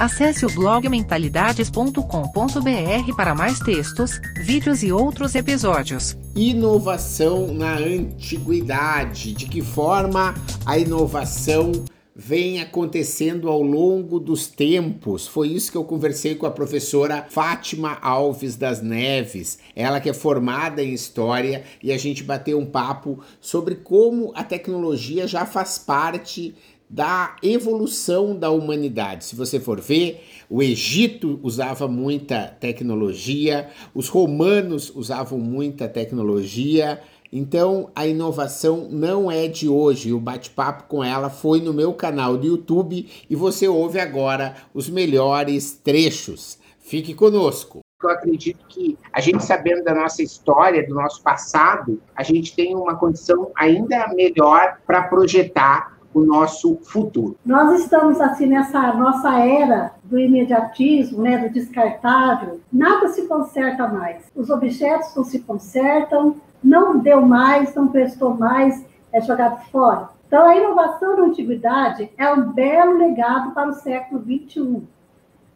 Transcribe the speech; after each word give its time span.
Acesse 0.00 0.46
o 0.46 0.54
blog 0.54 0.88
mentalidades.com.br 0.88 3.14
para 3.14 3.34
mais 3.34 3.58
textos, 3.58 4.18
vídeos 4.40 4.82
e 4.82 4.90
outros 4.90 5.34
episódios. 5.34 6.16
Inovação 6.34 7.52
na 7.52 7.76
antiguidade. 7.76 9.34
De 9.34 9.44
que 9.44 9.60
forma 9.60 10.32
a 10.64 10.78
inovação 10.78 11.72
vem 12.16 12.62
acontecendo 12.62 13.50
ao 13.50 13.60
longo 13.60 14.18
dos 14.18 14.46
tempos? 14.46 15.26
Foi 15.26 15.48
isso 15.48 15.70
que 15.70 15.76
eu 15.76 15.84
conversei 15.84 16.34
com 16.34 16.46
a 16.46 16.50
professora 16.50 17.26
Fátima 17.28 17.98
Alves 18.00 18.56
das 18.56 18.80
Neves, 18.80 19.58
ela 19.76 20.00
que 20.00 20.08
é 20.08 20.14
formada 20.14 20.82
em 20.82 20.94
história, 20.94 21.62
e 21.82 21.92
a 21.92 21.98
gente 21.98 22.24
bateu 22.24 22.58
um 22.58 22.64
papo 22.64 23.20
sobre 23.38 23.74
como 23.74 24.32
a 24.34 24.44
tecnologia 24.44 25.28
já 25.28 25.44
faz 25.44 25.76
parte 25.76 26.54
da 26.90 27.36
evolução 27.40 28.36
da 28.36 28.50
humanidade. 28.50 29.24
Se 29.24 29.36
você 29.36 29.60
for 29.60 29.80
ver, 29.80 30.24
o 30.50 30.60
Egito 30.60 31.38
usava 31.40 31.86
muita 31.86 32.48
tecnologia, 32.58 33.70
os 33.94 34.08
romanos 34.08 34.90
usavam 34.94 35.38
muita 35.38 35.88
tecnologia. 35.88 37.00
Então, 37.32 37.92
a 37.94 38.08
inovação 38.08 38.88
não 38.90 39.30
é 39.30 39.46
de 39.46 39.68
hoje. 39.68 40.12
O 40.12 40.18
bate-papo 40.18 40.88
com 40.88 41.04
ela 41.04 41.30
foi 41.30 41.60
no 41.60 41.72
meu 41.72 41.94
canal 41.94 42.36
do 42.36 42.44
YouTube 42.44 43.08
e 43.30 43.36
você 43.36 43.68
ouve 43.68 44.00
agora 44.00 44.56
os 44.74 44.90
melhores 44.90 45.72
trechos. 45.72 46.58
Fique 46.80 47.14
conosco. 47.14 47.78
Eu 48.02 48.10
acredito 48.10 48.64
que 48.66 48.98
a 49.12 49.20
gente 49.20 49.44
sabendo 49.44 49.84
da 49.84 49.94
nossa 49.94 50.22
história, 50.22 50.84
do 50.84 50.94
nosso 50.94 51.22
passado, 51.22 52.02
a 52.16 52.24
gente 52.24 52.56
tem 52.56 52.74
uma 52.74 52.96
condição 52.96 53.52
ainda 53.54 54.08
melhor 54.14 54.78
para 54.84 55.02
projetar 55.02 55.99
o 56.12 56.20
nosso 56.20 56.76
futuro. 56.82 57.36
Nós 57.44 57.80
estamos 57.80 58.20
assim 58.20 58.46
nessa 58.46 58.92
nossa 58.94 59.38
era 59.38 59.92
do 60.04 60.18
imediatismo, 60.18 61.22
né, 61.22 61.38
do 61.38 61.52
descartável. 61.52 62.60
Nada 62.72 63.08
se 63.08 63.26
conserta 63.26 63.86
mais. 63.86 64.30
Os 64.34 64.50
objetos 64.50 65.14
não 65.14 65.24
se 65.24 65.40
consertam, 65.40 66.36
não 66.62 66.98
deu 66.98 67.22
mais, 67.22 67.74
não 67.74 67.88
prestou 67.88 68.34
mais, 68.34 68.84
é 69.12 69.20
jogado 69.20 69.62
fora. 69.70 70.08
Então, 70.26 70.46
a 70.46 70.56
inovação 70.56 71.16
na 71.16 71.24
antiguidade 71.24 72.10
é 72.16 72.32
um 72.32 72.52
belo 72.52 72.98
legado 72.98 73.52
para 73.52 73.70
o 73.70 73.74
século 73.74 74.22
XXI. 74.22 74.82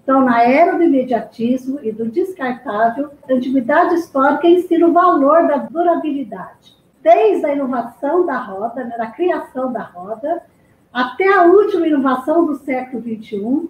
Então, 0.02 0.20
na 0.20 0.42
era 0.42 0.76
do 0.76 0.82
imediatismo 0.82 1.78
e 1.82 1.90
do 1.90 2.06
descartável, 2.06 3.10
a 3.28 3.32
antiguidade 3.32 3.94
histórica 3.94 4.46
ensina 4.46 4.86
o 4.86 4.92
valor 4.92 5.46
da 5.46 5.58
durabilidade 5.58 6.83
desde 7.04 7.44
a 7.44 7.52
inovação 7.52 8.24
da 8.24 8.38
roda, 8.38 8.82
né, 8.82 8.96
da 8.96 9.08
criação 9.08 9.70
da 9.70 9.82
roda, 9.82 10.42
até 10.90 11.30
a 11.30 11.42
última 11.42 11.86
inovação 11.86 12.46
do 12.46 12.56
século 12.56 13.02
XXI, 13.02 13.68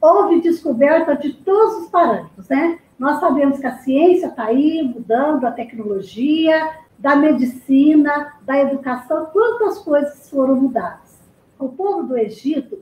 houve 0.00 0.40
descoberta 0.40 1.16
de 1.16 1.32
todos 1.32 1.82
os 1.82 1.90
parâmetros, 1.90 2.48
né? 2.48 2.78
Nós 2.96 3.18
sabemos 3.18 3.58
que 3.58 3.66
a 3.66 3.78
ciência 3.78 4.28
está 4.28 4.44
aí 4.44 4.82
mudando, 4.82 5.44
a 5.44 5.50
tecnologia, 5.50 6.70
da 6.96 7.16
medicina, 7.16 8.34
da 8.42 8.58
educação, 8.58 9.26
quantas 9.26 9.78
coisas 9.80 10.30
foram 10.30 10.54
mudadas. 10.54 11.18
O 11.58 11.68
povo 11.68 12.04
do 12.04 12.16
Egito 12.16 12.78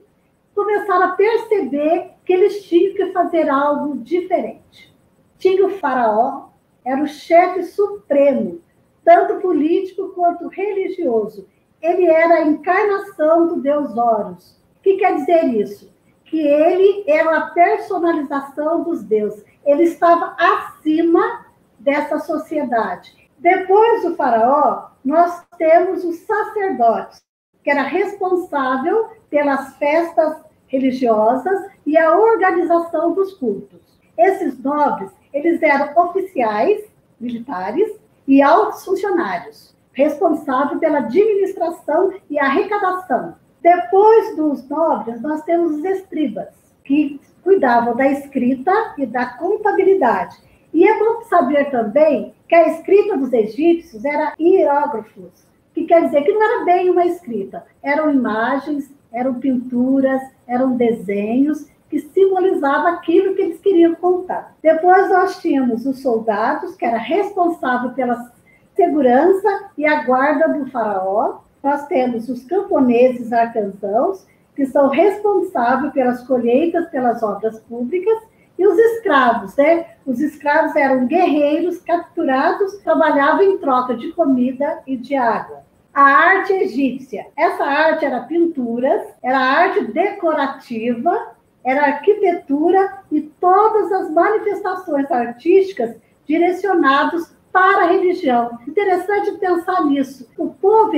começaram 0.54 1.06
a 1.06 1.12
perceber 1.12 2.10
que 2.24 2.32
eles 2.32 2.62
tinham 2.64 2.94
que 2.94 3.12
fazer 3.12 3.48
algo 3.48 3.96
diferente. 3.98 4.94
Tinha 5.38 5.66
o 5.66 5.78
faraó, 5.78 6.48
era 6.84 7.02
o 7.02 7.08
chefe 7.08 7.64
supremo 7.64 8.60
tanto 9.04 9.40
político 9.40 10.08
quanto 10.14 10.48
religioso. 10.48 11.46
Ele 11.80 12.06
era 12.06 12.36
a 12.36 12.42
encarnação 12.42 13.48
do 13.48 13.60
Deus 13.60 13.96
Horus. 13.96 14.58
O 14.78 14.82
que 14.82 14.96
quer 14.96 15.16
dizer 15.16 15.44
isso? 15.44 15.92
Que 16.24 16.40
ele 16.40 17.04
era 17.06 17.36
a 17.36 17.46
personalização 17.50 18.82
dos 18.82 19.02
deuses. 19.02 19.44
Ele 19.64 19.84
estava 19.84 20.34
acima 20.38 21.44
dessa 21.78 22.18
sociedade. 22.18 23.14
Depois 23.38 24.02
do 24.02 24.16
faraó, 24.16 24.88
nós 25.04 25.44
temos 25.58 26.02
os 26.02 26.16
sacerdotes, 26.20 27.22
que 27.62 27.70
era 27.70 27.82
responsável 27.82 29.10
pelas 29.28 29.76
festas 29.76 30.42
religiosas 30.66 31.70
e 31.84 31.98
a 31.98 32.16
organização 32.16 33.12
dos 33.12 33.34
cultos. 33.34 33.80
Esses 34.16 34.58
nobres, 34.58 35.10
eles 35.32 35.62
eram 35.62 35.92
oficiais 36.02 36.84
militares 37.20 38.03
e 38.26 38.42
altos 38.42 38.84
funcionários, 38.84 39.74
responsável 39.92 40.78
pela 40.78 40.98
administração 40.98 42.12
e 42.28 42.38
arrecadação. 42.38 43.36
Depois 43.62 44.36
dos 44.36 44.68
nobres, 44.68 45.20
nós 45.20 45.42
temos 45.42 45.78
os 45.78 45.84
escribas, 45.84 46.48
que 46.84 47.20
cuidavam 47.42 47.96
da 47.96 48.06
escrita 48.06 48.72
e 48.98 49.06
da 49.06 49.26
contabilidade. 49.26 50.36
E 50.72 50.86
é 50.86 50.98
bom 50.98 51.22
saber 51.22 51.70
também 51.70 52.34
que 52.48 52.54
a 52.54 52.68
escrita 52.68 53.16
dos 53.16 53.32
egípcios 53.32 54.04
era 54.04 54.34
hierógrafos, 54.38 55.46
que 55.72 55.84
quer 55.84 56.04
dizer 56.04 56.22
que 56.22 56.32
não 56.32 56.42
era 56.42 56.64
bem 56.64 56.90
uma 56.90 57.06
escrita, 57.06 57.64
eram 57.82 58.12
imagens, 58.12 58.90
eram 59.12 59.34
pinturas, 59.34 60.20
eram 60.46 60.76
desenhos 60.76 61.66
que 61.94 62.00
simbolizava 62.00 62.88
aquilo 62.88 63.36
que 63.36 63.42
eles 63.42 63.60
queriam 63.60 63.94
contar. 63.94 64.56
Depois 64.60 65.08
nós 65.10 65.40
tínhamos 65.40 65.86
os 65.86 66.02
soldados, 66.02 66.74
que 66.74 66.84
era 66.84 66.98
responsável 66.98 67.90
pela 67.90 68.32
segurança 68.74 69.70
e 69.78 69.86
a 69.86 70.02
guarda 70.02 70.48
do 70.48 70.66
faraó. 70.72 71.42
Nós 71.62 71.86
temos 71.86 72.28
os 72.28 72.44
camponeses 72.46 73.32
artesãos, 73.32 74.26
que 74.56 74.66
são 74.66 74.88
responsáveis 74.88 75.92
pelas 75.92 76.26
colheitas, 76.26 76.88
pelas 76.88 77.22
obras 77.22 77.60
públicas, 77.60 78.18
e 78.58 78.66
os 78.66 78.76
escravos, 78.76 79.54
né? 79.56 79.86
Os 80.04 80.18
escravos 80.18 80.74
eram 80.74 81.06
guerreiros 81.06 81.78
capturados, 81.78 82.76
trabalhavam 82.78 83.42
em 83.44 83.58
troca 83.58 83.94
de 83.94 84.10
comida 84.12 84.82
e 84.84 84.96
de 84.96 85.14
água. 85.14 85.62
A 85.92 86.02
arte 86.02 86.52
egípcia. 86.54 87.26
Essa 87.36 87.64
arte 87.64 88.04
era 88.04 88.22
pinturas, 88.22 89.00
era 89.22 89.38
arte 89.38 89.92
decorativa, 89.92 91.34
era 91.64 91.86
arquitetura 91.86 92.98
e 93.10 93.22
todas 93.22 93.90
as 93.90 94.10
manifestações 94.10 95.10
artísticas 95.10 95.96
direcionadas 96.26 97.34
para 97.52 97.84
a 97.84 97.86
religião. 97.86 98.58
Interessante 98.66 99.32
pensar 99.38 99.84
nisso. 99.84 100.28
O 100.36 100.48
povo 100.48 100.90
do 100.90 100.96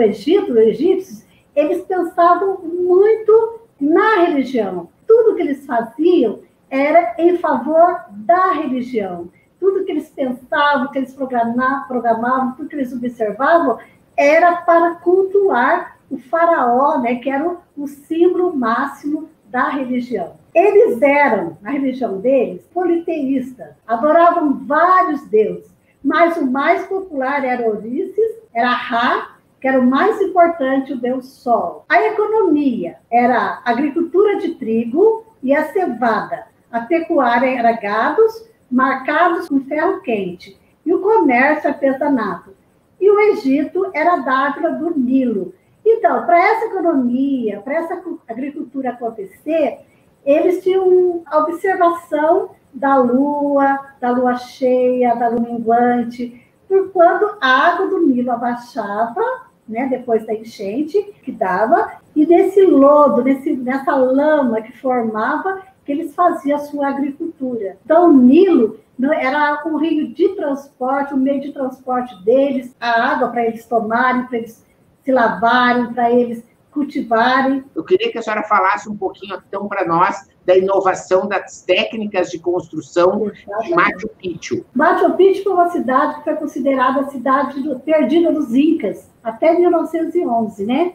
Egito, 0.00 0.52
os 0.52 0.56
egípcios, 0.56 1.24
eles 1.54 1.82
pensavam 1.82 2.58
muito 2.62 3.60
na 3.80 4.24
religião. 4.24 4.88
Tudo 5.06 5.34
que 5.36 5.42
eles 5.42 5.66
faziam 5.66 6.40
era 6.68 7.14
em 7.18 7.36
favor 7.36 8.04
da 8.10 8.52
religião. 8.52 9.28
Tudo 9.58 9.84
que 9.84 9.92
eles 9.92 10.08
pensavam, 10.08 10.88
que 10.90 10.98
eles 10.98 11.14
programavam, 11.14 12.52
tudo 12.52 12.68
que 12.68 12.76
eles 12.76 12.92
observavam, 12.92 13.78
era 14.16 14.56
para 14.62 14.94
cultuar 14.96 15.98
o 16.10 16.18
faraó, 16.18 16.98
né, 16.98 17.16
que 17.16 17.30
era 17.30 17.56
o 17.76 17.86
símbolo 17.86 18.56
máximo 18.56 19.28
da 19.50 19.68
religião. 19.68 20.34
Eles 20.54 21.00
eram, 21.02 21.56
na 21.60 21.70
religião 21.70 22.18
deles, 22.18 22.66
politeístas, 22.72 23.74
adoravam 23.86 24.64
vários 24.66 25.22
deuses, 25.28 25.74
mas 26.02 26.36
o 26.36 26.50
mais 26.50 26.86
popular 26.86 27.44
era 27.44 27.68
Ulisses, 27.68 28.40
era 28.54 28.70
Ra, 28.70 29.36
que 29.60 29.68
era 29.68 29.78
o 29.78 29.86
mais 29.86 30.20
importante, 30.20 30.92
o 30.92 31.00
deus 31.00 31.26
Sol. 31.26 31.84
A 31.88 32.02
economia 32.06 32.96
era 33.10 33.60
agricultura 33.64 34.38
de 34.38 34.54
trigo 34.54 35.24
e 35.42 35.54
a 35.54 35.64
cevada. 35.72 36.46
A 36.72 36.80
pecuária 36.80 37.58
era 37.58 37.72
gados 37.72 38.48
marcados 38.70 39.48
com 39.48 39.60
ferro 39.64 40.00
quente 40.00 40.56
e 40.86 40.94
o 40.94 41.00
comércio 41.00 41.68
artesanato. 41.68 42.54
E 43.00 43.10
o 43.10 43.18
Egito 43.32 43.90
era 43.92 44.14
a 44.14 44.18
dádiva 44.18 44.70
do 44.70 44.98
Nilo, 44.98 45.54
então, 45.92 46.24
para 46.26 46.38
essa 46.38 46.66
economia, 46.66 47.60
para 47.60 47.74
essa 47.74 48.02
agricultura 48.28 48.90
acontecer, 48.90 49.80
eles 50.24 50.62
tinham 50.62 51.22
a 51.26 51.38
observação 51.38 52.50
da 52.72 52.96
lua, 52.96 53.78
da 54.00 54.10
lua 54.10 54.36
cheia, 54.36 55.14
da 55.14 55.28
lua 55.28 55.40
minguante, 55.40 56.46
por 56.68 56.90
quando 56.92 57.36
a 57.40 57.48
água 57.48 57.88
do 57.88 58.06
Nilo 58.06 58.30
abaixava, 58.30 59.20
né, 59.68 59.86
depois 59.88 60.26
da 60.26 60.34
enchente 60.34 61.00
que 61.22 61.32
dava, 61.32 61.92
e 62.14 62.26
nesse 62.26 62.64
lodo, 62.64 63.22
nesse, 63.22 63.56
nessa 63.56 63.94
lama 63.94 64.60
que 64.60 64.76
formava, 64.78 65.62
que 65.84 65.92
eles 65.92 66.14
faziam 66.14 66.56
a 66.56 66.60
sua 66.60 66.88
agricultura. 66.88 67.76
Então, 67.84 68.10
o 68.10 68.12
Nilo 68.12 68.78
era 69.12 69.62
um 69.66 69.76
rio 69.76 70.12
de 70.12 70.28
transporte, 70.30 71.14
um 71.14 71.16
meio 71.16 71.40
de 71.40 71.52
transporte 71.52 72.22
deles, 72.24 72.74
a 72.80 73.12
água 73.12 73.28
para 73.28 73.46
eles 73.46 73.64
tomarem, 73.66 74.26
para 74.26 74.38
eles 74.38 74.64
se 75.02 75.12
lavarem, 75.12 75.92
para 75.92 76.10
eles 76.10 76.44
cultivarem. 76.70 77.64
Eu 77.74 77.84
queria 77.84 78.10
que 78.10 78.18
a 78.18 78.22
senhora 78.22 78.42
falasse 78.44 78.88
um 78.88 78.96
pouquinho, 78.96 79.40
então, 79.46 79.68
para 79.68 79.86
nós, 79.86 80.28
da 80.44 80.56
inovação 80.56 81.26
das 81.26 81.62
técnicas 81.62 82.30
de 82.30 82.38
construção 82.38 83.30
Exatamente. 83.30 83.68
de 83.68 83.74
Machu 83.74 84.08
Picchu. 84.18 84.66
Machu 84.74 85.12
Picchu 85.16 85.42
foi 85.42 85.52
uma 85.52 85.70
cidade 85.70 86.16
que 86.16 86.24
foi 86.24 86.36
considerada 86.36 87.00
a 87.00 87.10
cidade 87.10 87.62
perdida 87.84 88.32
dos 88.32 88.54
Incas, 88.54 89.10
até 89.22 89.52
1911, 89.52 90.64
né? 90.64 90.94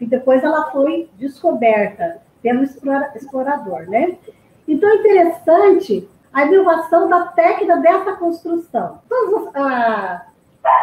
E 0.00 0.06
depois 0.06 0.42
ela 0.42 0.70
foi 0.70 1.08
descoberta 1.16 2.20
pelo 2.42 2.62
explorador, 2.62 3.88
né? 3.88 4.16
Então, 4.66 4.88
é 4.88 4.96
interessante 4.96 6.08
a 6.32 6.44
inovação 6.44 7.08
da 7.08 7.26
técnica 7.26 7.76
dessa 7.76 8.12
construção. 8.14 9.00
Todas 9.08 9.54
a, 9.54 10.26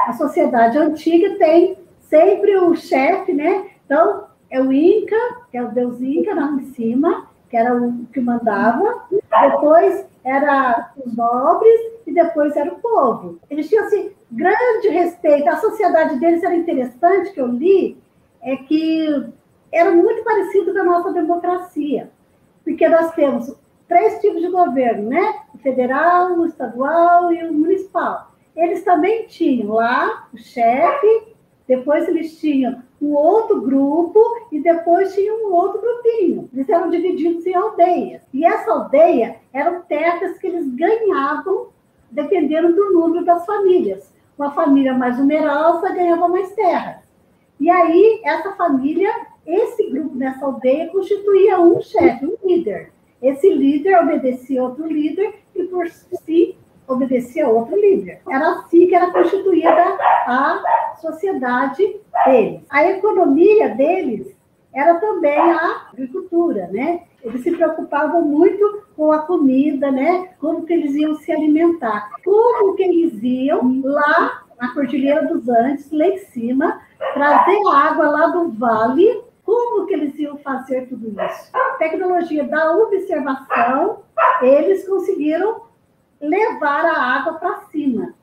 a 0.07 0.13
sociedade 0.13 0.77
antiga 0.77 1.37
tem 1.37 1.77
sempre 2.09 2.57
o 2.57 2.75
chefe, 2.75 3.31
né? 3.33 3.69
Então, 3.85 4.25
é 4.49 4.59
o 4.59 4.73
Inca, 4.73 5.15
que 5.51 5.57
é 5.57 5.63
o 5.63 5.71
deus 5.71 6.01
Inca 6.01 6.33
lá 6.33 6.51
em 6.51 6.73
cima, 6.73 7.27
que 7.49 7.55
era 7.55 7.75
o 7.75 8.05
que 8.11 8.19
mandava, 8.19 9.03
depois 9.11 10.05
era 10.23 10.91
os 11.03 11.15
nobres 11.15 11.79
e 12.05 12.11
depois 12.11 12.55
era 12.55 12.71
o 12.71 12.79
povo. 12.79 13.39
Eles 13.49 13.69
tinham 13.69 13.85
assim, 13.85 14.11
grande 14.31 14.89
respeito. 14.89 15.47
A 15.49 15.57
sociedade 15.57 16.19
deles 16.19 16.43
era 16.43 16.55
interessante, 16.55 17.31
que 17.31 17.41
eu 17.41 17.47
li, 17.47 17.97
é 18.41 18.55
que 18.55 19.31
era 19.71 19.91
muito 19.91 20.23
parecido 20.23 20.73
com 20.73 20.79
a 20.79 20.83
nossa 20.83 21.13
democracia, 21.13 22.09
porque 22.63 22.87
nós 22.87 23.11
temos 23.13 23.55
três 23.87 24.19
tipos 24.19 24.41
de 24.41 24.49
governo, 24.49 25.09
né? 25.09 25.41
O 25.53 25.57
federal, 25.57 26.33
o 26.33 26.45
estadual 26.45 27.31
e 27.33 27.43
o 27.43 27.53
municipal. 27.53 28.31
Eles 28.55 28.83
também 28.83 29.25
tinham 29.27 29.73
lá 29.73 30.27
o 30.33 30.37
chefe, 30.37 31.35
depois 31.69 32.07
eles 32.07 32.39
tinham 32.39 32.81
um 32.99 33.13
outro 33.13 33.61
grupo 33.61 34.19
e 34.51 34.59
depois 34.59 35.13
tinha 35.13 35.31
um 35.31 35.53
outro 35.53 35.79
grupinho. 35.79 36.49
Eles 36.51 36.67
eram 36.67 36.89
divididos 36.89 37.45
em 37.45 37.53
aldeias. 37.53 38.23
E 38.33 38.43
essa 38.43 38.71
aldeia 38.71 39.35
eram 39.53 39.83
terras 39.83 40.39
que 40.39 40.47
eles 40.47 40.67
ganhavam 40.73 41.67
dependendo 42.09 42.73
do 42.73 42.91
número 42.91 43.23
das 43.23 43.45
famílias. 43.45 44.11
Uma 44.35 44.49
família 44.49 44.95
mais 44.95 45.19
numerosa 45.19 45.93
ganhava 45.93 46.27
mais 46.27 46.51
terras. 46.55 47.03
E 47.59 47.69
aí, 47.69 48.19
essa 48.25 48.53
família, 48.53 49.11
esse 49.45 49.91
grupo 49.91 50.15
nessa 50.15 50.43
aldeia 50.43 50.89
constituía 50.89 51.59
um 51.59 51.79
chefe, 51.81 52.25
um 52.25 52.35
líder. 52.47 52.91
Esse 53.21 53.47
líder 53.47 53.95
obedecia 53.99 54.63
outro 54.63 54.87
líder 54.87 55.35
e, 55.53 55.65
por 55.65 55.87
si, 55.87 56.57
obedecia 56.89 57.47
outro 57.47 57.79
líder. 57.79 58.21
Era 58.27 58.51
assim 58.51 58.87
que 58.87 58.95
era 58.95 59.11
constituída 59.11 59.97
a 60.25 60.95
sociedade 60.99 61.99
deles. 62.25 62.61
A 62.69 62.85
economia 62.87 63.69
deles 63.69 64.35
era 64.73 64.95
também 64.95 65.37
a 65.37 65.87
agricultura, 65.93 66.67
né? 66.67 67.03
Eles 67.23 67.41
se 67.41 67.51
preocupavam 67.51 68.21
muito 68.21 68.83
com 68.95 69.11
a 69.11 69.19
comida, 69.19 69.91
né? 69.91 70.29
Como 70.39 70.65
que 70.65 70.73
eles 70.73 70.95
iam 70.95 71.15
se 71.15 71.31
alimentar. 71.31 72.11
Como 72.23 72.75
que 72.75 72.83
eles 72.83 73.21
iam 73.21 73.81
lá 73.83 74.43
na 74.59 74.73
Cordilheira 74.73 75.25
dos 75.25 75.47
Andes, 75.47 75.91
lá 75.91 76.07
em 76.07 76.17
cima, 76.17 76.81
trazer 77.13 77.59
água 77.67 78.09
lá 78.09 78.27
do 78.27 78.49
vale 78.49 79.29
como 79.49 79.87
que 79.87 79.95
eles 79.95 80.19
iam 80.19 80.37
fazer 80.37 80.87
tudo 80.87 81.09
isso? 81.09 81.51
Tecnologia 81.79 82.43
da 82.43 82.77
observação, 82.77 84.03
eles 84.43 84.87
conseguiram 84.87 85.61
levar 86.21 86.85
a 86.85 87.01
água 87.01 87.33
para 87.33 87.61
cima. 87.71 88.13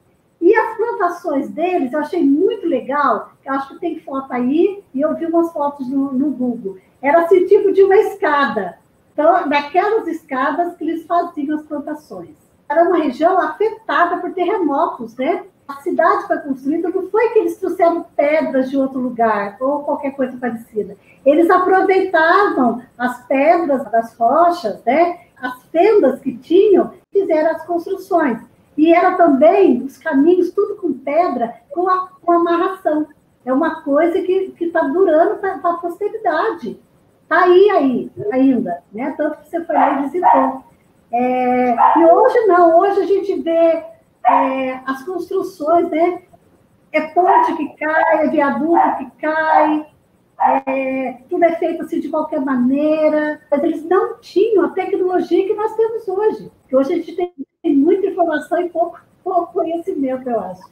E 0.40 0.54
as 0.54 0.76
plantações 0.76 1.48
deles, 1.50 1.93
eu 1.93 2.00
achei 2.00 2.22
muito 2.22 2.66
legal, 2.66 3.32
eu 3.44 3.52
acho 3.54 3.70
que 3.70 3.81
tem 3.81 3.98
foto 4.00 4.32
aí, 4.32 4.82
e 4.94 5.00
eu 5.00 5.14
vi 5.14 5.26
umas 5.26 5.52
fotos 5.52 5.88
no, 5.88 6.12
no 6.12 6.31
Google. 6.31 6.76
Era 7.00 7.22
assim, 7.22 7.46
tipo 7.46 7.72
de 7.72 7.82
uma 7.82 7.96
escada. 7.96 8.78
Então, 9.12 9.48
daquelas 9.48 10.06
escadas 10.06 10.76
que 10.76 10.84
eles 10.84 11.06
faziam 11.06 11.56
as 11.56 11.64
plantações. 11.64 12.37
Era 12.69 12.84
uma 12.84 12.98
região 12.98 13.40
afetada 13.40 14.19
por 14.19 14.32
terremotos, 14.34 15.16
né? 15.16 15.44
A 15.66 15.76
cidade 15.81 16.26
foi 16.26 16.38
construída, 16.38 16.90
não 16.90 17.08
foi 17.10 17.31
que 17.31 17.38
eles 17.40 17.56
trouxeram 17.56 18.04
pedras 18.14 18.70
de 18.70 18.76
outro 18.76 19.00
lugar 19.00 19.56
ou 19.58 19.82
qualquer 19.82 20.12
coisa 20.12 20.37
parecida. 20.37 20.96
Eles 21.25 21.50
aproveitavam 21.50 22.82
as 22.96 23.26
pedras 23.26 23.90
das 23.90 24.14
rochas, 24.16 24.81
né? 24.84 25.26
as 25.40 25.62
fendas 25.64 26.20
que 26.20 26.37
tinham, 26.37 26.94
fizeram 27.20 27.50
as 27.50 27.64
construções. 27.64 28.40
E 28.76 28.92
era 28.92 29.16
também 29.16 29.82
os 29.82 29.96
caminhos, 29.96 30.52
tudo 30.52 30.76
com 30.76 30.92
pedra, 30.92 31.54
com, 31.70 31.88
a, 31.88 32.08
com 32.22 32.32
amarração. 32.32 33.06
É 33.44 33.52
uma 33.52 33.82
coisa 33.82 34.20
que 34.20 34.54
está 34.60 34.80
durando 34.82 35.36
para 35.36 35.54
a 35.54 35.74
posteridade. 35.74 36.78
Está 37.22 37.44
aí, 37.44 37.70
aí 37.70 38.10
ainda, 38.32 38.82
né? 38.92 39.14
Tanto 39.16 39.38
que 39.38 39.48
você 39.48 39.64
foi 39.64 39.74
lá 39.74 39.98
e 39.98 40.02
visitou. 40.02 40.64
É, 41.12 41.74
e 41.98 42.04
hoje 42.04 42.46
não, 42.46 42.78
hoje 42.78 43.00
a 43.00 43.06
gente 43.06 43.40
vê 43.40 43.84
é, 44.26 44.80
as 44.84 45.02
construções, 45.04 45.88
né? 45.90 46.22
É 46.92 47.00
ponte 47.08 47.56
que 47.56 47.76
cai, 47.76 48.26
é 48.26 48.28
viaduto 48.28 48.98
que 48.98 49.10
cai, 49.20 49.86
é, 50.40 51.18
tudo 51.28 51.44
é 51.44 51.56
feito 51.56 51.82
assim 51.82 52.00
de 52.00 52.08
qualquer 52.08 52.40
maneira, 52.40 53.40
mas 53.50 53.62
eles 53.64 53.84
não 53.84 54.18
tinham 54.20 54.64
a 54.64 54.70
tecnologia 54.70 55.46
que 55.46 55.54
nós 55.54 55.74
temos 55.74 56.06
hoje. 56.06 56.50
Que 56.68 56.76
hoje 56.76 56.92
a 56.92 56.96
gente 56.96 57.16
tem 57.16 57.32
muita 57.74 58.06
informação 58.06 58.60
e 58.60 58.68
pouco, 58.68 59.00
pouco 59.24 59.52
conhecimento, 59.52 60.28
eu 60.28 60.40
acho. 60.40 60.62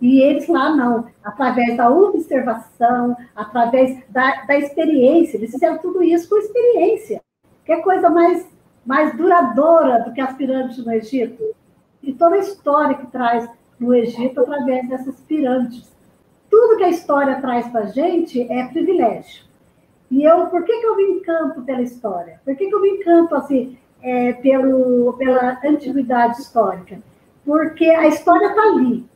E 0.00 0.20
eles 0.20 0.48
lá 0.48 0.74
não, 0.74 1.06
através 1.22 1.76
da 1.76 1.90
observação, 1.90 3.14
através 3.36 4.02
da, 4.08 4.44
da 4.46 4.58
experiência, 4.58 5.36
eles 5.36 5.50
fizeram 5.50 5.78
tudo 5.78 6.02
isso 6.02 6.28
com 6.28 6.38
experiência. 6.38 7.22
Que 7.64 7.72
é 7.72 7.82
coisa 7.82 8.08
mais, 8.08 8.48
mais 8.84 9.14
duradoura 9.16 10.00
do 10.00 10.12
que 10.12 10.20
as 10.20 10.34
pirâmides 10.34 10.84
no 10.84 10.92
Egito? 10.92 11.54
E 12.02 12.14
toda 12.14 12.36
a 12.36 12.38
história 12.38 12.96
que 12.96 13.06
traz 13.08 13.46
no 13.78 13.94
Egito 13.94 14.40
através 14.40 14.88
dessas 14.88 15.20
pirâmides 15.20 15.90
tudo 16.50 16.76
que 16.76 16.84
a 16.84 16.90
história 16.90 17.40
traz 17.40 17.68
para 17.68 17.82
a 17.82 17.86
gente 17.86 18.42
é 18.50 18.66
privilégio. 18.66 19.44
E 20.10 20.24
eu, 20.24 20.46
por 20.46 20.64
que, 20.64 20.80
que 20.80 20.86
eu 20.86 20.96
me 20.96 21.04
encanto 21.04 21.62
pela 21.62 21.82
história? 21.82 22.40
Por 22.44 22.56
que, 22.56 22.66
que 22.66 22.74
eu 22.74 22.80
me 22.80 22.90
encanto 22.90 23.34
assim, 23.36 23.78
é, 24.02 24.32
pelo, 24.32 25.12
pela 25.14 25.58
antiguidade 25.64 26.40
histórica? 26.40 26.98
Porque 27.44 27.84
a 27.84 28.08
história 28.08 28.48
está 28.48 28.62
ali. 28.62 29.08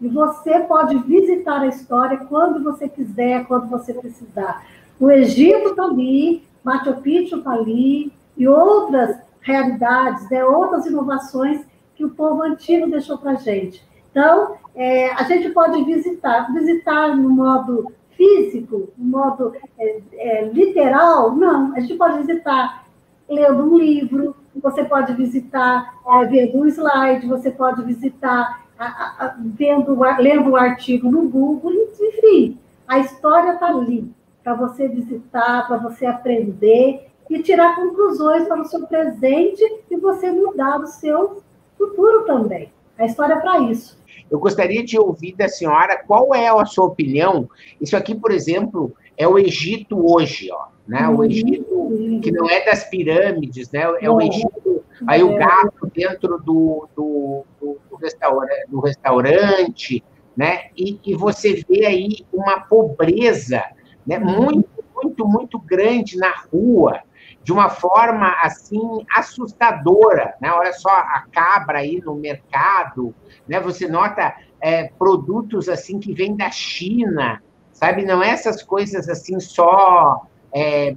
E 0.00 0.08
você 0.08 0.60
pode 0.60 0.98
visitar 0.98 1.60
a 1.60 1.68
história 1.68 2.16
quando 2.16 2.62
você 2.62 2.88
quiser, 2.88 3.46
quando 3.46 3.68
você 3.68 3.94
precisar. 3.94 4.66
O 4.98 5.10
Egito 5.10 5.70
está 5.70 5.84
ali, 5.84 6.42
Machu 6.64 6.96
Picchu 6.96 7.38
está 7.38 7.52
ali, 7.52 8.12
e 8.36 8.48
outras 8.48 9.18
realidades, 9.40 10.28
né, 10.30 10.44
outras 10.44 10.86
inovações 10.86 11.64
que 11.94 12.04
o 12.04 12.10
povo 12.10 12.42
antigo 12.42 12.90
deixou 12.90 13.18
para 13.18 13.32
a 13.32 13.36
gente. 13.36 13.82
Então, 14.10 14.56
é, 14.74 15.12
a 15.12 15.22
gente 15.24 15.50
pode 15.50 15.82
visitar, 15.84 16.52
visitar 16.52 17.16
no 17.16 17.30
modo 17.30 17.92
físico, 18.16 18.90
no 18.98 19.04
modo 19.18 19.52
é, 19.78 20.00
é, 20.12 20.44
literal, 20.44 21.34
não, 21.34 21.74
a 21.74 21.80
gente 21.80 21.94
pode 21.94 22.18
visitar 22.18 22.84
lendo 23.28 23.72
um 23.72 23.78
livro, 23.78 24.36
você 24.60 24.84
pode 24.84 25.14
visitar 25.14 25.94
é, 26.06 26.24
vendo 26.26 26.58
um 26.58 26.66
slide, 26.66 27.26
você 27.26 27.50
pode 27.50 27.82
visitar 27.82 28.64
a, 28.78 28.84
a, 28.84 29.26
a, 29.26 29.36
vendo, 29.38 29.98
lendo 30.18 30.50
um 30.50 30.56
artigo 30.56 31.10
no 31.10 31.28
Google, 31.28 31.72
enfim, 32.00 32.58
a 32.88 32.98
história 32.98 33.52
está 33.52 33.68
ali 33.68 34.12
para 34.42 34.54
você 34.54 34.88
visitar, 34.88 35.66
para 35.66 35.76
você 35.76 36.06
aprender 36.06 37.06
e 37.30 37.42
tirar 37.42 37.76
conclusões 37.76 38.48
para 38.48 38.60
o 38.60 38.64
seu 38.64 38.86
presente 38.86 39.62
e 39.90 39.96
você 39.96 40.30
mudar 40.32 40.80
o 40.80 40.86
seu 40.86 41.42
futuro 41.78 42.24
também. 42.24 42.72
A 43.00 43.06
história 43.06 43.32
é 43.32 43.40
para 43.40 43.60
isso. 43.60 43.98
Eu 44.30 44.38
gostaria 44.38 44.84
de 44.84 44.98
ouvir 44.98 45.34
da 45.34 45.48
senhora 45.48 46.04
qual 46.06 46.34
é 46.34 46.48
a 46.48 46.64
sua 46.66 46.84
opinião. 46.84 47.48
Isso 47.80 47.96
aqui, 47.96 48.14
por 48.14 48.30
exemplo, 48.30 48.94
é 49.16 49.26
o 49.26 49.38
Egito 49.38 49.98
hoje, 50.12 50.50
ó, 50.52 50.66
né? 50.86 51.08
O 51.08 51.16
uhum. 51.16 51.24
Egito 51.24 52.20
que 52.22 52.30
não 52.30 52.48
é 52.48 52.62
das 52.62 52.84
pirâmides, 52.84 53.70
né? 53.70 53.80
É 54.02 54.10
o 54.10 54.14
uhum. 54.14 54.20
Egito. 54.20 54.84
Aí 55.06 55.22
o 55.22 55.32
é. 55.32 55.38
gato 55.38 55.90
dentro 55.94 56.38
do, 56.38 56.86
do, 56.94 57.44
do, 57.58 57.78
do, 57.90 57.96
restaurante, 57.96 58.66
do 58.68 58.80
restaurante, 58.80 60.04
né? 60.36 60.64
E, 60.76 61.00
e, 61.04 61.14
você 61.16 61.64
vê 61.66 61.86
aí 61.86 62.26
uma 62.30 62.60
pobreza, 62.60 63.64
né? 64.06 64.18
Uhum. 64.18 64.42
Muito, 64.44 64.68
muito, 64.94 65.26
muito 65.26 65.58
grande 65.58 66.18
na 66.18 66.34
rua 66.52 67.00
de 67.42 67.52
uma 67.52 67.70
forma 67.70 68.34
assim 68.42 69.04
assustadora, 69.14 70.34
né? 70.40 70.52
Olha 70.52 70.72
só 70.72 70.90
a 70.90 71.24
cabra 71.32 71.78
aí 71.78 72.00
no 72.00 72.14
mercado, 72.14 73.14
né? 73.48 73.58
Você 73.60 73.88
nota 73.88 74.34
é, 74.60 74.88
produtos 74.98 75.68
assim 75.68 75.98
que 75.98 76.12
vêm 76.12 76.36
da 76.36 76.50
China, 76.50 77.42
sabe? 77.72 78.04
Não 78.04 78.22
é 78.22 78.30
essas 78.30 78.62
coisas 78.62 79.08
assim 79.08 79.40
só 79.40 80.26
é, 80.54 80.94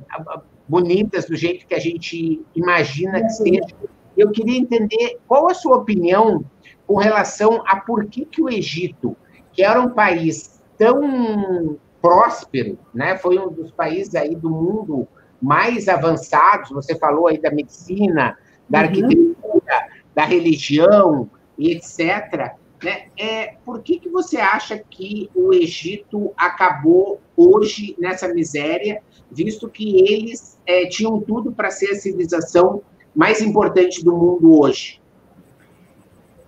bonitas 0.67 1.25
do 1.25 1.35
jeito 1.35 1.65
que 1.65 1.75
a 1.75 1.79
gente 1.79 2.45
imagina 2.53 3.21
que 3.21 3.29
seja. 3.29 3.75
Eu 4.17 4.31
queria 4.31 4.59
entender 4.59 5.19
qual 5.27 5.49
a 5.49 5.53
sua 5.53 5.77
opinião 5.77 6.43
com 6.85 6.97
relação 6.97 7.63
a 7.65 7.77
por 7.77 8.05
que, 8.05 8.25
que 8.25 8.41
o 8.41 8.49
Egito, 8.49 9.15
que 9.53 9.63
era 9.63 9.81
um 9.81 9.89
país 9.89 10.61
tão 10.77 11.77
próspero, 12.01 12.77
né, 12.93 13.17
foi 13.17 13.39
um 13.39 13.49
dos 13.49 13.71
países 13.71 14.13
aí 14.13 14.35
do 14.35 14.49
mundo 14.49 15.07
mais 15.43 15.89
avançados, 15.89 16.71
você 16.71 16.97
falou 16.97 17.27
aí 17.27 17.37
da 17.37 17.51
medicina, 17.51 18.37
da 18.69 18.79
uhum. 18.79 18.85
arquitetura, 18.85 19.87
da 20.15 20.23
religião 20.23 21.29
etc. 21.57 22.55
Né? 22.83 23.05
É, 23.17 23.55
por 23.63 23.81
que, 23.81 23.99
que 23.99 24.09
você 24.09 24.37
acha 24.37 24.77
que 24.77 25.29
o 25.35 25.53
Egito 25.53 26.31
acabou 26.37 27.19
hoje 27.35 27.95
nessa 27.99 28.27
miséria, 28.27 29.01
visto 29.31 29.69
que 29.69 29.99
eles 30.01 30.59
é, 30.65 30.87
tinham 30.87 31.19
tudo 31.21 31.51
para 31.51 31.69
ser 31.69 31.91
a 31.91 31.95
civilização 31.95 32.81
mais 33.15 33.41
importante 33.41 34.03
do 34.03 34.15
mundo 34.15 34.59
hoje? 34.59 35.01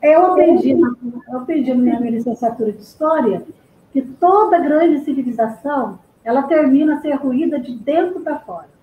Eu 0.01 0.25
aprendi, 0.33 0.71
eu 0.71 1.37
aprendi 1.37 1.73
na 1.73 1.99
minha 1.99 2.11
licenciatura 2.11 2.71
de 2.71 2.81
História 2.81 3.43
que 3.91 4.01
toda 4.01 4.59
grande 4.59 5.03
civilização 5.03 5.97
ela 6.23 6.43
termina 6.43 6.95
a 6.95 7.01
ser 7.01 7.13
ruída 7.13 7.59
de 7.59 7.75
dentro 7.75 8.19
para 8.19 8.39
fora. 8.39 8.74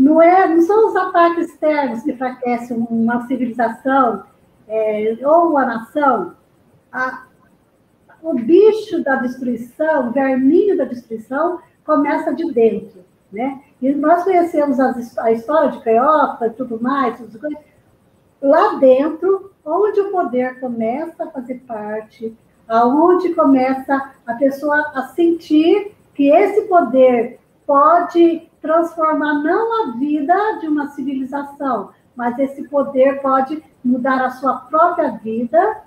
Não, 0.00 0.22
é, 0.22 0.48
não 0.48 0.62
são 0.62 0.88
os 0.88 0.96
ataques 0.96 1.50
externos 1.50 2.02
que 2.02 2.12
enfraquecem 2.12 2.74
uma 2.88 3.26
civilização 3.26 4.24
é, 4.66 5.14
ou 5.22 5.50
uma 5.50 5.66
nação. 5.66 6.34
A, 6.90 7.26
o 8.22 8.32
bicho 8.32 9.04
da 9.04 9.16
destruição, 9.16 10.08
o 10.08 10.10
verminho 10.10 10.74
da 10.74 10.84
destruição, 10.86 11.60
começa 11.84 12.34
de 12.34 12.50
dentro. 12.50 13.04
Né? 13.30 13.62
E 13.82 13.92
nós 13.92 14.24
conhecemos 14.24 14.80
as, 14.80 15.18
a 15.18 15.32
história 15.32 15.70
de 15.70 15.82
Cleópatra 15.82 16.46
e 16.46 16.54
tudo 16.54 16.82
mais, 16.82 17.18
tudo 17.18 17.38
lá 18.40 18.76
dentro, 18.76 19.52
onde 19.62 20.00
o 20.00 20.10
poder 20.10 20.58
começa 20.60 21.24
a 21.24 21.30
fazer 21.30 21.56
parte, 21.66 22.34
aonde 22.66 23.34
começa 23.34 24.12
a 24.26 24.32
pessoa 24.32 24.92
a 24.94 25.08
sentir 25.08 25.94
que 26.14 26.30
esse 26.30 26.62
poder 26.62 27.38
pode 27.66 28.49
transformar 28.60 29.34
não 29.42 29.84
a 29.84 29.92
vida 29.96 30.58
de 30.60 30.68
uma 30.68 30.88
civilização, 30.90 31.90
mas 32.14 32.38
esse 32.38 32.68
poder 32.68 33.20
pode 33.20 33.62
mudar 33.84 34.22
a 34.24 34.30
sua 34.30 34.56
própria 34.56 35.10
vida, 35.12 35.82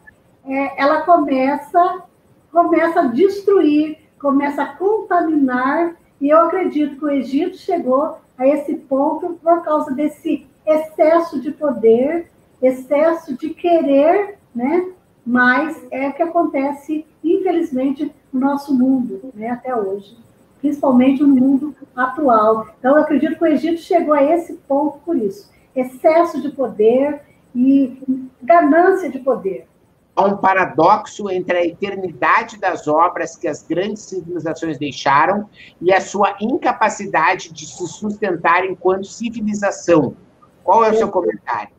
é, 0.46 0.82
ela 0.82 1.02
começa, 1.02 2.04
começa 2.52 3.02
a 3.02 3.08
destruir, 3.08 3.98
começa 4.20 4.64
a 4.64 4.76
contaminar, 4.76 5.96
e 6.20 6.30
eu 6.30 6.40
acredito 6.40 6.98
que 6.98 7.06
o 7.06 7.12
Egito 7.12 7.58
chegou 7.58 8.18
a 8.38 8.48
esse 8.48 8.76
ponto 8.76 9.38
por 9.42 9.62
causa 9.64 9.94
desse 9.94 10.48
excesso 10.66 11.40
de 11.40 11.52
poder, 11.52 12.32
excesso 12.62 13.38
de 13.38 13.50
querer, 13.50 14.40
né? 14.56 14.92
Mas 15.26 15.86
é 15.92 16.10
o 16.10 16.14
que 16.14 16.24
acontece, 16.24 17.06
infelizmente, 17.24 18.14
no 18.32 18.40
nosso 18.40 18.74
mundo, 18.74 19.32
né, 19.34 19.50
até 19.52 19.76
hoje 19.76 20.18
principalmente 20.64 21.22
no 21.22 21.28
mundo 21.28 21.76
atual. 21.94 22.68
Então, 22.80 22.96
eu 22.96 23.04
acredito 23.04 23.38
que 23.38 23.44
o 23.44 23.48
Egito 23.48 23.82
chegou 23.82 24.14
a 24.14 24.24
esse 24.24 24.54
ponto 24.66 25.00
por 25.00 25.18
isso: 25.18 25.52
excesso 25.76 26.42
de 26.42 26.50
poder 26.50 27.22
e 27.54 28.02
ganância 28.42 29.10
de 29.10 29.20
poder. 29.20 29.68
Há 30.16 30.26
um 30.26 30.38
paradoxo 30.38 31.30
entre 31.30 31.58
a 31.58 31.66
eternidade 31.66 32.60
das 32.60 32.88
obras 32.88 33.36
que 33.36 33.48
as 33.48 33.64
grandes 33.64 34.04
civilizações 34.04 34.78
deixaram 34.78 35.50
e 35.82 35.92
a 35.92 36.00
sua 36.00 36.38
incapacidade 36.40 37.52
de 37.52 37.66
se 37.66 37.86
sustentar 37.88 38.64
enquanto 38.64 39.06
civilização. 39.06 40.16
Qual 40.64 40.86
é 40.86 40.92
o 40.92 40.96
seu 40.96 41.10
comentário? 41.10 41.74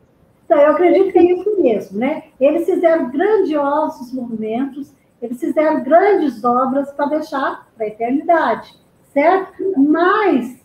Então, 0.45 0.59
eu 0.59 0.71
acredito 0.73 1.11
que 1.11 1.17
é 1.17 1.23
isso 1.23 1.59
mesmo, 1.59 1.97
né? 1.97 2.25
Eles 2.39 2.65
fizeram 2.65 3.09
grandiosos 3.09 4.13
monumentos, 4.13 4.91
eles 5.25 5.39
fizeram 5.39 5.83
grandes 5.83 6.43
obras 6.43 6.91
para 6.91 7.07
deixar 7.07 7.67
para 7.75 7.85
a 7.85 7.89
eternidade, 7.89 8.75
certo? 9.11 9.73
Mas 9.75 10.63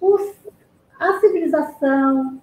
os, 0.00 0.34
a 0.98 1.20
civilização, 1.20 2.40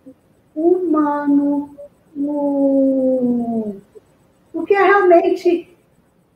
o 0.53 0.69
humano, 0.73 1.75
o, 2.15 3.75
o 4.53 4.63
que 4.63 4.73
realmente 4.73 5.75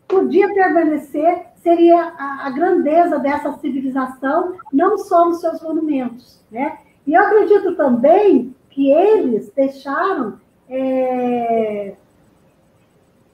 podia 0.07 0.51
permanecer 0.53 1.45
seria 1.61 2.13
a, 2.17 2.47
a, 2.47 2.49
grandeza 2.49 3.19
dessa 3.19 3.53
civilização, 3.57 4.57
não 4.73 4.97
só 4.97 5.25
nos 5.25 5.39
seus 5.39 5.61
monumentos, 5.61 6.39
né? 6.51 6.79
E 7.05 7.13
eu 7.13 7.21
acredito 7.21 7.75
também 7.75 8.55
que 8.69 8.89
eles 8.91 9.51
deixaram 9.55 10.39
é, 10.67 11.95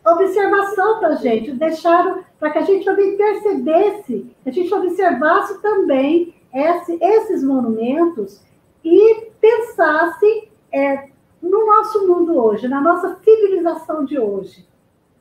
observação 0.06 1.00
para 1.00 1.10
a 1.10 1.16
gente, 1.16 1.52
deixaram 1.52 2.24
para 2.40 2.52
que 2.52 2.58
a 2.58 2.62
gente 2.62 2.86
também 2.86 3.16
percebesse, 3.18 4.36
a 4.46 4.52
gente 4.52 4.74
observasse 4.74 5.62
também 5.62 6.34
esse, 6.54 6.98
esses 7.02 7.44
monumentos 7.44 8.42
e 8.84 9.28
pensasse 9.40 10.50
é, 10.72 11.10
no 11.42 11.66
nosso 11.66 12.08
mundo 12.08 12.36
hoje, 12.38 12.68
na 12.68 12.82
nossa 12.82 13.18
civilização 13.24 14.06
de 14.06 14.18
hoje, 14.20 14.68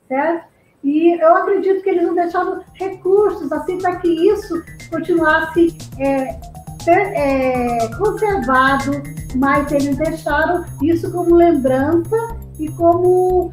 certo? 0.08 0.50
E 0.82 1.12
eu 1.20 1.36
acredito 1.36 1.82
que 1.82 1.90
eles 1.90 2.06
não 2.06 2.14
deixaram 2.14 2.62
recursos 2.72 3.52
assim 3.52 3.78
para 3.78 3.96
que 3.96 4.08
isso 4.08 4.62
continuasse 4.90 5.76
é, 5.98 6.40
é, 6.88 7.88
conservado, 7.98 8.92
mas 9.36 9.70
eles 9.72 9.96
deixaram 9.96 10.64
isso 10.82 11.12
como 11.12 11.34
lembrança 11.34 12.16
e 12.58 12.70
como 12.72 13.52